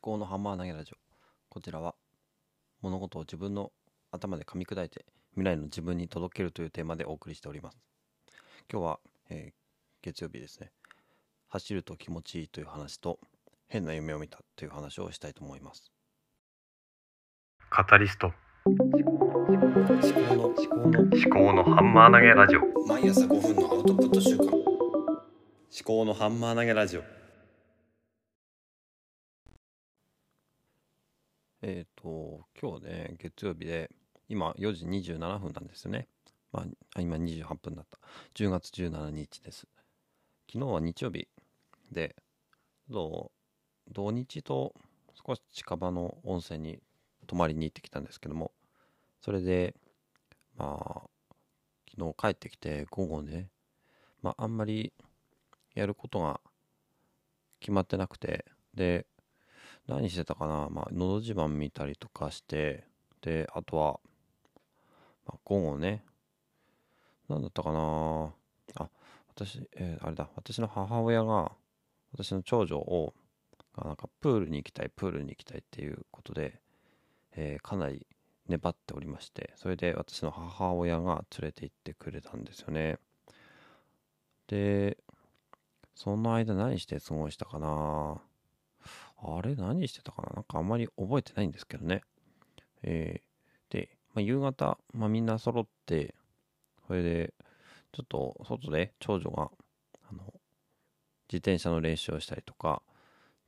[0.00, 0.96] 考のハンマー投げラジオ。
[1.48, 1.94] こちらは
[2.82, 3.72] 物事を自分の
[4.10, 7.78] 頭で噛み砕いて未来の自分に届けるというテーマでお送りしております。
[8.70, 9.64] 今日は、えー
[10.04, 10.70] 月曜日ですね。
[11.48, 13.18] 走ると気持ちいいという話と
[13.68, 15.90] 変な夢を見たという話をしたいと思います。
[17.70, 18.30] カタリスト。
[18.66, 19.10] 思考
[20.34, 22.60] の思考の思考のハンマー投げラジオ。
[22.86, 24.44] 毎朝5分のアウトプット週間。
[24.46, 24.62] 思
[25.84, 27.23] 考のハンマー投げラジオ
[31.66, 33.90] えっ、と今日ね月曜日で
[34.28, 36.08] 今4時27分なんですよね。
[36.52, 36.66] ま
[36.98, 37.98] 今28分だった。
[38.34, 39.66] 10月17日です。
[40.52, 41.26] 昨日は日曜日
[41.90, 42.16] で
[42.90, 43.32] ど
[43.88, 44.74] う土日と
[45.26, 46.80] 少し近場の温泉に
[47.26, 48.52] 泊まりに行ってきたんですけども
[49.22, 49.74] それで
[50.58, 51.08] まあ
[51.90, 53.48] 昨日帰ってきて午後ね
[54.20, 54.92] まああんまり
[55.74, 56.42] やることが
[57.60, 59.06] 決まってなくてで
[59.86, 60.68] 何してたかな？
[60.70, 62.84] まあのど自慢見たりとかして
[63.20, 64.00] であとは、
[65.26, 66.02] まあ、午後ね
[67.28, 68.32] 何だったかな？
[68.76, 68.88] あ
[69.34, 70.28] 私、えーあれだ。
[70.36, 71.52] 私の母親が
[72.12, 73.12] 私の長女を
[73.76, 76.60] なんかプールに行きたいプールに行きたいっていうことで、
[77.36, 78.06] えーかなり
[78.48, 82.98] 粘っておりましてそれで私の母親が連れて行ってくれたんですよね。
[84.46, 84.98] で
[85.94, 88.20] その間何して過ごしたかな？
[89.16, 90.32] あれ何してたかな？
[90.34, 92.02] なんかあんまり覚えてないんですけどね。
[92.82, 93.34] えー
[93.70, 96.14] で、まあ、夕方、まあ、みんな揃って
[96.86, 97.34] それで
[97.92, 99.50] ちょっと外で長女が
[100.08, 100.22] あの
[101.28, 102.82] 自転車の練習をしたりとか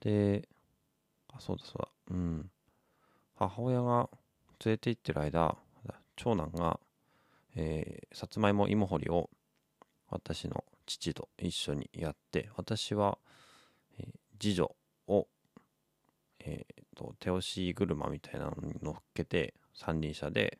[0.00, 0.48] で
[1.28, 2.50] あそうだそうだうん。
[3.34, 4.08] 母親が
[4.64, 5.56] 連れて行ってる間
[6.16, 6.80] 長男が、
[7.54, 9.28] えーさつまいも芋掘りを
[10.08, 13.18] 私の父と一緒にやって私は、
[13.98, 14.06] えー
[14.40, 14.74] 次女
[16.46, 20.58] えーと手押し車みたいなのに乗っけて三輪車で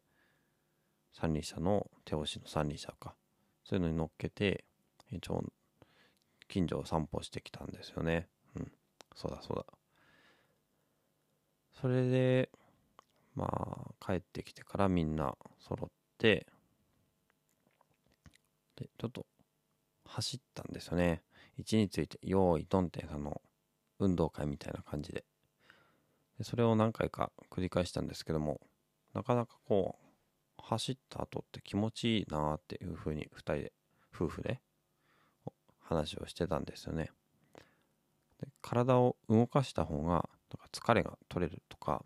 [1.13, 3.15] 三輪車の手押しの三輪車か。
[3.65, 4.65] そういうのに乗っけて
[5.11, 5.45] 一応
[6.47, 8.29] 近所を散歩してきたんですよね。
[8.55, 8.73] うん。
[9.15, 9.65] そうだそうだ。
[11.81, 12.51] それで
[13.35, 16.47] まあ帰ってきてからみんな揃って
[18.77, 19.27] でちょっと
[20.05, 21.23] 走ったんですよね。
[21.59, 23.41] 位置について用意ドンってあの
[23.99, 25.25] 運動会みたいな感じで。
[26.39, 28.61] でそれを何回か繰り返したんですけども
[29.15, 33.73] なかなかこう走った後って気持ちいいなっていうふうに2人で
[34.15, 34.61] 夫婦で
[35.81, 37.11] 話をしてたんですよね。
[38.41, 40.29] で体を動かした方がなんか
[40.73, 42.05] 疲れが取れるとか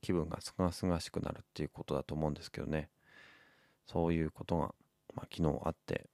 [0.00, 2.88] 気分がすがすがしくなるっていうことだと思うんですけどね。
[3.86, 4.74] そういうことが、
[5.14, 6.08] まあ、昨日あって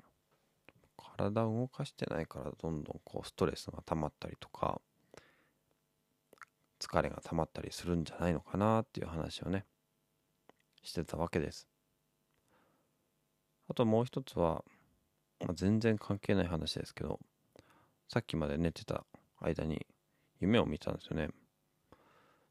[1.16, 4.80] 体を動かしてないからどんどんこうストレスが溜まったりとか
[6.82, 9.64] 疲れが溜まったりするんじゃないのかなっていう話をね
[10.82, 11.68] してたわけです。
[13.68, 14.64] あともう一つは、
[15.40, 17.20] まあ、全然関係ない話ですけど
[18.08, 19.04] さっきまで寝てた
[19.40, 19.86] 間に
[20.40, 21.28] 夢を見たんですよね。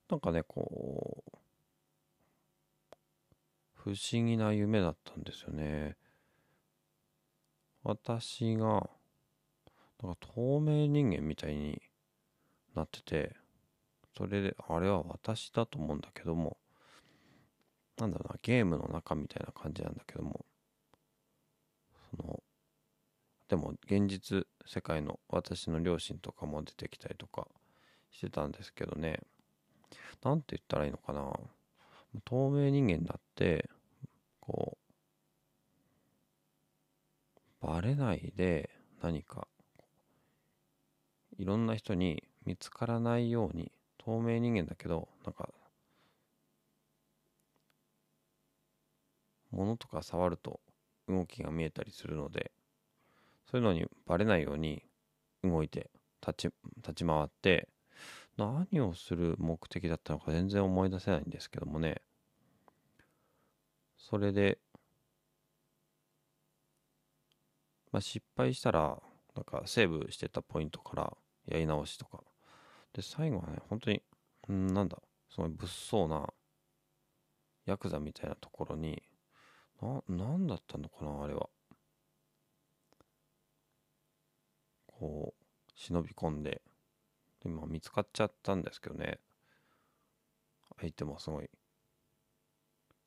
[0.10, 1.38] なんかねこう
[3.76, 5.98] 不思議な夢だったんですよね。
[7.84, 8.90] 私が
[10.02, 11.82] なんか透明人間みたいに
[12.76, 13.41] なってて
[14.18, 16.58] それであれは私だと思うんだけども
[17.98, 20.46] なんだろうなゲームの中みたいな感じなんだけども
[22.12, 22.44] その
[23.48, 27.48] でも現実世界の私の両親とかも出てきたりとか
[28.10, 29.20] してたんですけどね。
[30.24, 31.34] なんて言ったらいいのかな。
[32.24, 33.70] 透明人間になって
[34.40, 34.78] こ
[37.62, 38.70] うバレないで
[39.02, 39.48] 何か
[41.38, 43.72] いろんな人に見つからないように
[44.04, 45.50] 透明人間だけどなんか
[49.52, 50.60] 物とか触ると
[51.08, 52.52] 動きが見えたりするので
[53.50, 54.84] そういうのにバレないように
[55.44, 55.90] 動いて
[56.26, 57.68] 立ち立ち回って
[58.38, 62.02] 何をする目的だったのか全然思い出せないんですけどもね。
[63.98, 64.58] それで、
[67.92, 69.00] まあ、失敗したら
[69.36, 72.24] なんかセーブしてたポイントからやり直しとか
[72.94, 74.02] で最後はね本当に
[74.52, 74.98] んなんだ
[75.30, 76.30] その物騒な
[77.66, 79.02] ヤクザみたいなところに
[79.82, 81.50] な何だったのかなあれは。
[84.88, 85.44] こう
[85.76, 86.62] 忍び込んで
[87.44, 89.20] で、まあ、見つかっちゃったんですけどね。
[90.80, 91.50] 相手もすごい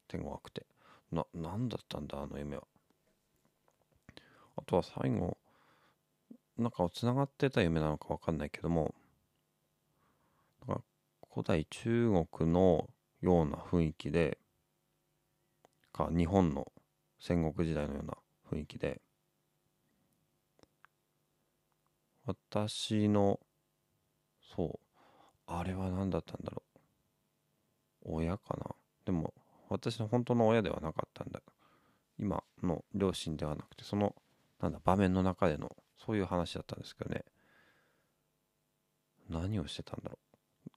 [0.08, 0.66] 手強くて。
[1.12, 2.64] な何だったんだあの夢は。
[4.56, 5.36] あとは最後
[6.58, 8.94] なんかつながってた夢なのか分かんないけども
[11.34, 12.88] 古代中国の
[13.20, 14.38] ような雰囲気で
[15.92, 16.70] か日本の
[17.18, 18.14] 戦国時代のような
[18.48, 19.00] 雰囲気で
[22.24, 23.40] 私の
[24.54, 24.78] そう
[25.48, 26.62] あれは何だったんだろ
[28.06, 28.16] う。
[28.16, 28.70] 親かな。
[29.04, 29.34] でも
[29.68, 31.40] 私の本当の親ではなかったんだ。
[32.16, 34.14] 今の両親ではなくてその
[34.60, 37.24] なんだ場面の中でのそういう話だったんですけどね。
[39.28, 40.18] 何をしてたんだろ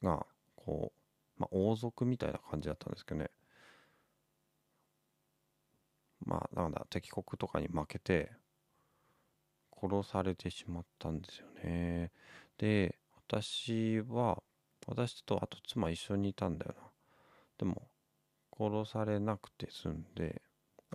[0.02, 0.06] う。
[0.06, 0.26] が
[0.68, 0.92] こ
[1.40, 3.32] う、まあ、王族みたいな感じだったんですけどね。
[6.26, 8.32] まあなんだ敵国とかに負けて
[9.80, 12.12] 殺されてしまったんですよね。
[12.58, 12.98] で
[13.30, 14.42] 私は
[14.88, 16.90] 私とあと妻一緒にいたんだよな。
[17.60, 17.90] でも
[18.58, 20.42] 殺されなくて済んで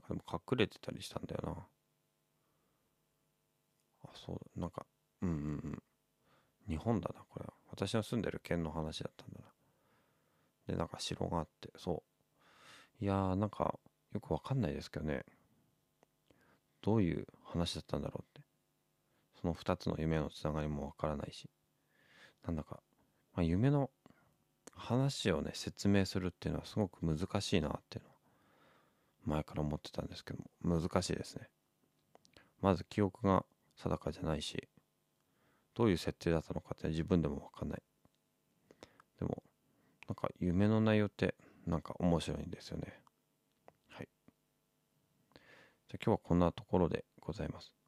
[0.09, 1.67] でも隠れてたりしたんだよな。
[4.05, 4.87] あそうなんか
[5.23, 5.39] うんうんう
[5.69, 5.83] ん。
[6.69, 7.55] 日本だなこれは。
[7.71, 9.52] 私の住んでる県の話だったんだな。
[10.69, 12.03] でなんか城があってそ
[13.01, 13.05] う。
[13.05, 13.79] いやーなんか
[14.13, 15.25] よくわかんないですけどね。
[16.83, 18.47] どういう話だったんだろうって。
[19.41, 21.49] その2つの夢のつながりもわからないし。
[22.45, 22.81] なんだか、
[23.35, 23.91] まあ、夢の
[24.75, 28.17] 話をね説明するっていうのはすごく難しいなっていうのは
[29.25, 31.49] 前から思ってたんですけども難しいですね。
[32.61, 33.45] まず記憶が
[33.77, 34.69] 定かじゃないし
[35.75, 37.83] どういう設定だったのかって自分でも分かんない。
[40.23, 41.35] か夢の内容って
[41.67, 43.01] なんか面白いんですよね。
[43.89, 44.09] はい。
[45.89, 47.82] じゃあ今日はこんなところでございます。